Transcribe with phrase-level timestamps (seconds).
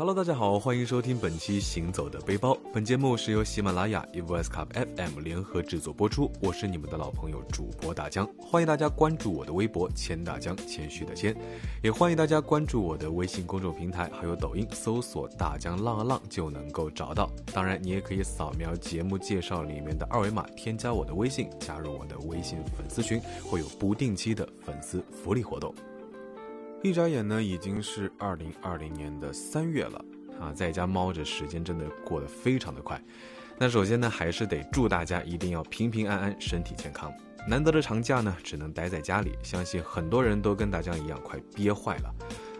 [0.00, 2.54] Hello，大家好，欢迎收听本期《行走的背包》。
[2.72, 4.66] 本节目是由喜马拉雅、e v o i c e Cup
[4.96, 6.32] FM 联合制作播出。
[6.40, 11.36] 我是你们的老朋友主播大江，欢迎大家关注我的微博“谦大江”，谦虚的谦，
[11.82, 17.30] 也欢迎大家关注我的微信公众平台，还有抖音，搜索“大江浪浪”就能够找到。
[17.52, 25.74] 当然，你也可以扫描节目介绍里面的二维码，添加我的微信，加入我的微信粉丝群，会有不定期的粉丝福利活动。
[26.82, 30.02] 一眨眼呢，已经是二零二零年的三月了
[30.40, 30.50] 啊！
[30.54, 32.98] 在家猫着，时间真的过得非常的快。
[33.58, 37.12] 那首先呢，还是得祝大家一定要平平安安，身体健康。
[37.46, 42.14] 难得的长假呢，只能待在家里，相信很多人都跟大家一样，快憋坏了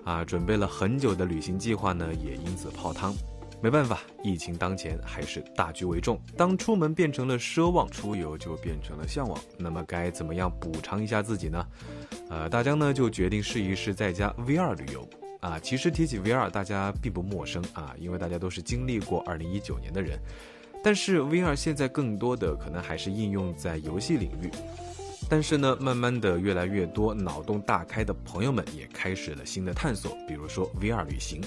[0.05, 0.23] 啊！
[0.23, 3.15] 准备了很久的旅行计划呢，也因此泡汤。
[3.63, 6.19] 没办法，疫情当前，还是大局为重。
[6.37, 11.67] 当出门变成了奢望，出游就变成了向往，那么该怎么样补偿一下自己呢？
[12.31, 15.07] 呃，大江呢就决定试一试在家 VR 旅游。
[15.41, 20.19] 啊，其实提起 VR，大家并不陌生啊，因为大家都是经历过2019年的人。
[20.83, 24.51] 但是 VR 现在更多的可能还是应用在游戏领域。
[25.29, 31.43] 但是呢，慢慢的越来越多脑洞大开的朋友们也开始了新的探索，比如说 VR 旅行。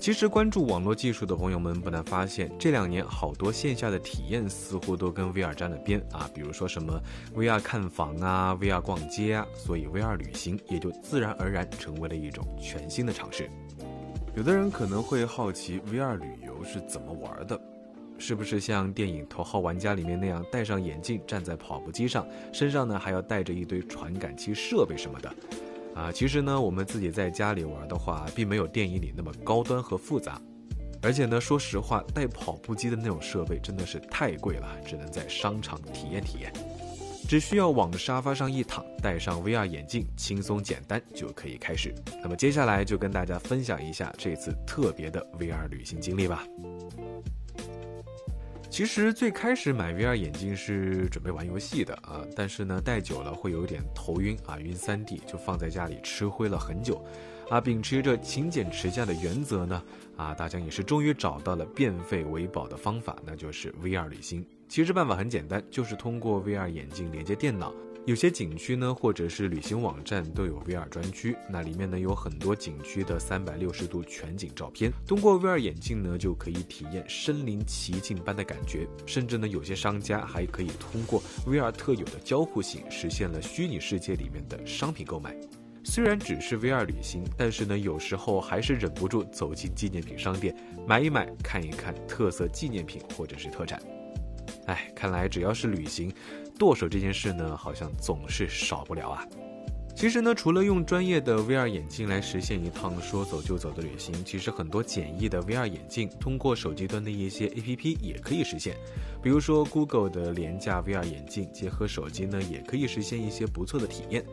[0.00, 6.98] 其实关注网络技术的朋友们不难发现，这两年好多线下的体验似乎都跟 VR 沾了边啊，比如说什么
[7.34, 13.50] VR 看房啊，VR 逛街啊，所以 VR 旅行也就自然而然成为了一种全新的尝试。
[14.36, 17.60] 有的人可能会好奇 VR 旅游是怎么玩的，
[18.18, 25.34] 是不是像电影《头号玩家》里面那样戴上眼镜站在跑步机上，身上呢还要带着一堆传感器设备什么的？
[25.98, 30.40] 啊，其实呢，我们自己在家里玩的话，并没有电影里那么高端和复杂，
[31.02, 36.52] 而且呢，说实话，带跑步机的那种设备真的是太贵了，只能在商场体验体验。
[37.28, 41.92] 只需要往沙发上一躺，戴上 VR 眼镜，轻松简单就可以开始。
[42.22, 46.46] 那么接下来就跟大家分享一下这次特别的 VR 旅行经历吧。
[48.78, 57.04] 其实最开始买 VR 眼镜是准备玩游戏的啊，但是呢戴久了会有点头晕啊，晕三 D，就放在家里吃灰了很久，
[57.50, 59.82] 啊，秉持着勤俭持家的原则呢，
[60.16, 64.46] 啊，大家也是终于找到了变废为宝的方法，那就是 VR 旅行。
[64.68, 67.74] 其实办法很简单，就是通过 VR 眼镜连接电脑。
[68.08, 74.90] 有些景区呢，或者是旅行网站都有 VR 专区，那里面呢有很多景区的三百六十度全景照片。
[75.06, 78.88] 通过 VR 眼镜呢，就可以体验身临其境般的感觉。
[79.04, 85.36] 甚至呢，有些商家还可以通过 VR 特有的交互性，实现了虚拟世界里面的商品购买。
[85.84, 93.78] 虽然只是 VR 旅行，但是呢，有时候还是忍不住走进纪念品商店，买一买，看一看特色纪念品或者是特产。
[94.64, 96.10] 哎，看来只要是旅行。
[96.58, 99.24] 剁手这件事呢，好像总是少不了啊。
[99.94, 108.76] 其实呢，除了用专业的 VR 眼镜来实现一趟说走就走的旅行，其实很多简易的 VR 眼镜通过手机端的一些 APP 也可以实现。
[109.20, 114.24] 比如说 Google 的廉价 VR 眼镜，结合手机呢，也可以实现一些不错的体验。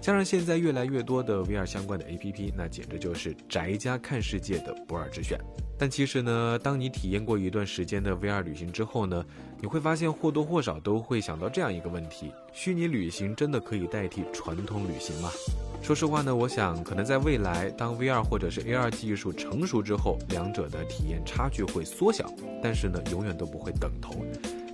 [0.00, 5.38] 加上现在越来越多的 VR 相关的 APP，那简直就是宅家看世界的不二之选。
[5.80, 9.24] 但其实呢，当你体验过一段时间的 VR 旅行之后呢，
[9.58, 15.30] 你会发现或多或少都会想到这样一个问题：虚拟旅行真的可以代替传统旅行吗？
[15.80, 22.30] 说实话呢，我想可能在未来，当 VR 或者是 AR 技术成熟之后，两者的体验差距会缩小，
[22.62, 24.22] 但是呢，永远都不会等同。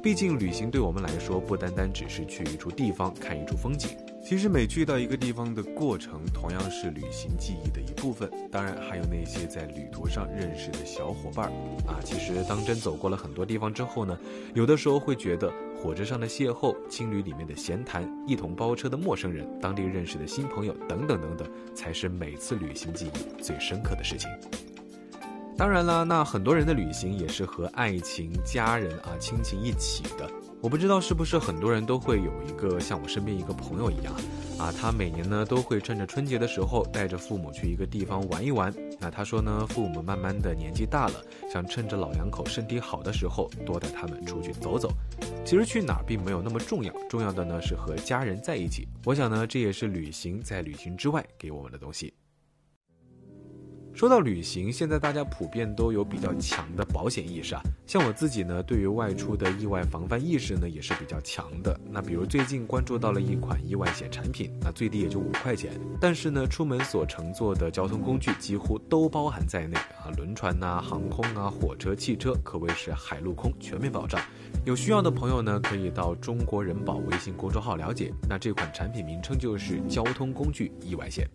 [0.02, 3.90] 毕竟旅行对我们来说，不单单只是去一处地方看一处风景。
[4.28, 8.28] 其实每去到一个地方的过程，同样是旅行记忆的一部分。
[8.50, 11.52] 当然，还有那些在旅途上认识的小伙伴儿
[11.86, 12.00] 啊。
[12.04, 14.18] 其实，当真走过了很多地方之后呢，
[14.52, 15.48] 有的时候会觉得，
[15.80, 24.28] 火车上的邂逅、青旅里面的闲谈、一同包车的陌生人、当地认识的新朋友等等等等，才是每次旅行记忆最深刻的事情。
[25.56, 30.28] 当然了，那很多人的旅行也是和爱情、家人啊、亲情一起的。
[30.66, 34.12] 我不知道是不是很多人都会有一个像我身边一个朋友一样，
[34.58, 38.74] 啊，他每年呢都会趁着春节的时候带着父母去一个地方玩一玩。
[38.98, 44.90] 那他说呢，父母慢慢的年纪大了，想趁着老两口身体好的时候多带他们出去走走。
[45.44, 48.88] 其实去哪儿并没有那么重要，重要的呢是和家人在一起。
[49.04, 52.12] 我想呢，这也是旅行在旅行之外给我们的东西。
[53.96, 57.62] 说到旅行，现在大家普遍都有比较强的保险意识啊。
[57.86, 61.80] 像我自己呢，对于外出的意外防范意识呢也是比较强的。
[61.90, 74.20] 那比如最近关注到了一款意外险产品，那最低也就五块钱，但是呢，出门所乘坐的交通工具几乎都包含在内啊，轮船呐、航空啊、火车、汽车，可谓是海陆空全面保障。
[74.66, 78.12] 有需要的朋友呢，可以到中国人保微信公众号了解。
[78.28, 81.26] 那这款产品名称就是交通工具意外险。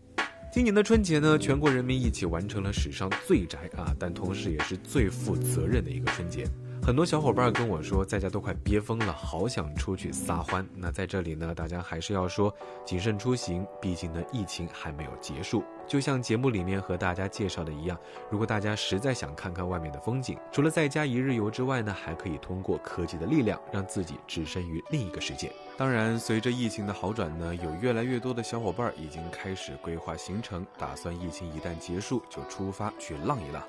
[0.51, 6.45] 今年的春节呢，全国人民一起完成了史上最宅啊，但同时也是最负责任的一个春节。
[6.83, 10.67] 很多小伙伴跟我说，在家都快憋疯了，好想出去撒欢。
[10.75, 15.63] 那在这里呢，大家还是要说谨慎出行，毕竟呢，疫情还没有结束。
[15.87, 17.95] 就像节目里面和大家介绍的一样，
[18.31, 25.51] 如果大家实在想看看外面的风景，除了在家一日游之外呢，还可以通过科技的力量，让自己置身于另一个世界。
[25.77, 33.61] 当然，随着疫情的好转呢，有越来越多的小伙伴已经开始规划行程，打算疫情一旦结束就出发去浪一浪。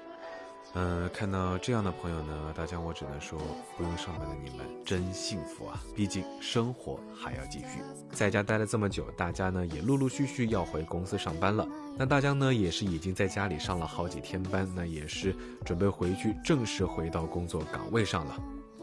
[0.75, 3.39] 嗯，看到这样的朋友呢，大江我只能说，
[3.77, 5.79] 不用上班的你们真幸福啊！
[5.95, 7.83] 毕竟生活还要继续。
[8.11, 11.69] 在家待了这么久，大家呢也陆陆续续要回公司上班了。
[11.99, 18.41] 那大江呢也是已经在家里上了好几天班，那也是准备回去正式回到工作岗位上了。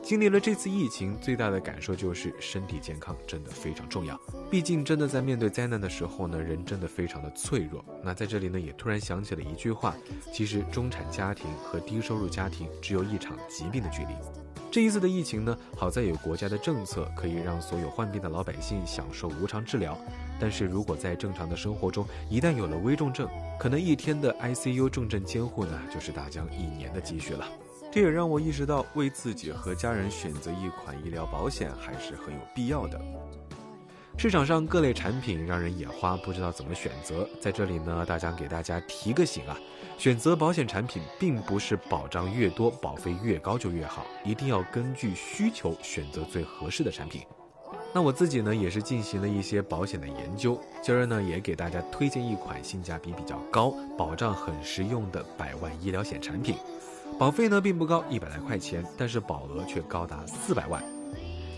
[0.10, 4.20] 经历了这次疫情，最大的感受就是身体健康真的非常重要。
[4.50, 7.86] 毕竟，真的在面对灾难的时候呢，人真的非常的脆弱。
[8.04, 9.96] 那在这里呢，也突然想起了一句话：
[10.34, 14.16] 其实中产家庭和低收入家庭只有一场疾病的距离。
[14.72, 19.96] 这一次的疫情呢，好在有国家的政策可以让所有患病的老百姓享受无偿治疗。
[20.40, 23.30] 但是如果在正常的生活中，一旦有了危重症，
[23.60, 27.48] 可能一天的 ICU 重症监护呢，就是大疆一年的积蓄了。
[27.92, 33.02] 这也让我意识到，为自己和家人选择一款医疗保险还是很有必要的。
[34.16, 37.28] 市场上各类产品让人眼花，不知道怎么选择。
[37.40, 39.58] 在这里呢，大家给大家提个醒啊，
[39.98, 47.24] 选择保险产品并不是保障越多、保费越高就越好，一定要根据需求选择最合适的产品。
[47.92, 56.56] 那我自己呢，也是进行了一些保险的研究，今儿呢也给大家推荐一款性价比比较高、保障很实用的百万医疗险产品。
[57.18, 60.84] 保费呢并不高，一百来块钱，但是保额却高达四百万。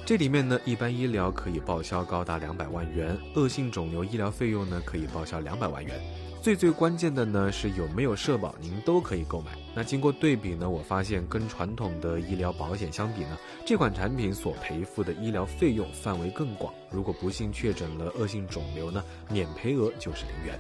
[0.06, 6.02] 这里面呢，一般医疗可以报销高达两百万元，恶性肿瘤医疗费用呢可以报销两百万元。
[6.42, 9.52] 最最关键的呢是有没有社保，您都可以购买。
[9.76, 16.74] 那经过对比呢，我发现跟传统的医疗保险相比呢，这款产品所赔付的医疗费用范围更广。
[16.90, 20.60] 如果不幸确诊了恶性肿瘤呢，免赔额就是零元。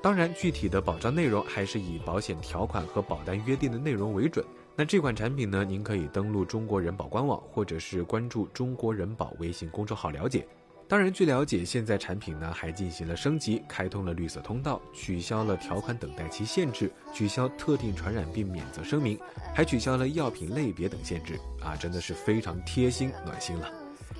[0.00, 4.44] 当然，具体的保障内容还是以保险条款和保单约定的内容为准。
[4.76, 10.46] 那这款产品呢，您可以登录中国人保官网，或者是关注中国人保微信公众号了解。
[10.86, 19.18] 当然，据了解，现在产品呢还进行了升级，开通了绿色通道，取消了条款等待期限制，取消特定传染病免责声明，
[19.52, 23.68] 还取消了药品类别等限制啊，真的是非常贴心暖心了。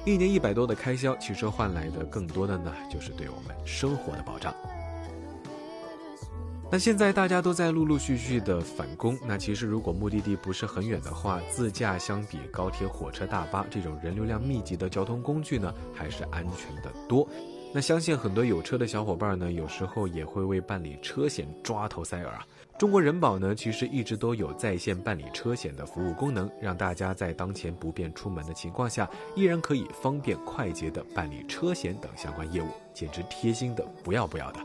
[0.05, 4.53] 一年一百多的开销，其实换来的更多的呢，就是对我们生活的保障。
[6.71, 17.27] 那现在大家都在陆陆续续的返工，那其实如果目的地不是很远的话，自驾相比高铁、火车、大巴这种人流量密集的交通工具呢，还是安全的多。
[17.73, 22.47] 那相信很多有车的小伙伴呢，有时候也会为办理车险抓头塞耳啊。
[22.79, 34.61] 中国人保呢，其实一直都有在线办理车险的服务功能，让大家在当前不便出门的情况下，依然可以方便快捷的办理车险等相关业务，简直贴心的不要不要的。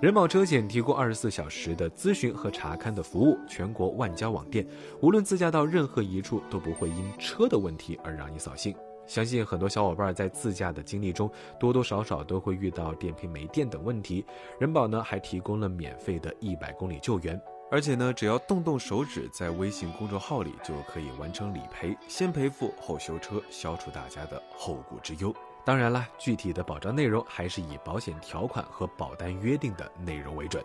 [0.00, 4.66] 人保车险提供二十四小时的咨询和查看的服务，全国万家网店，
[5.02, 8.74] 无论自驾到任何一处都不会因车的问题而让你扫兴。
[9.06, 14.24] 相信很多小伙伴在自驾的经历中，多多少少都会遇到电瓶没电等问题。
[14.58, 17.38] 人保呢还提供了免费的一百公里救援，
[17.70, 25.34] 而且呢只要动动手指，在微信公众号里就可以完成理赔，先赔付后修车，消除大家的后顾之忧。
[25.64, 30.64] 当然了，具体的保障内容还是以保险条款和保单约定的内容为准。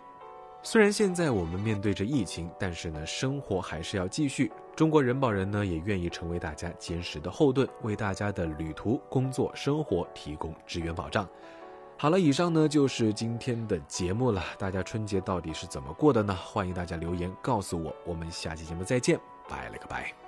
[0.64, 4.52] 虽然现在我们面对着疫情，但是呢，生活还是要继续。
[4.76, 11.28] 中国人保人呢，也愿意成为大家坚实的后盾，为大家的旅途、工作、生活提供支援保障。
[11.98, 14.44] 好了，以上呢就是今天的节目了。
[14.58, 16.34] 大家春节到底是怎么过的呢？
[16.34, 17.96] 欢迎大家留言告诉我。
[18.04, 20.25] 我们下期节目再见，拜了个拜。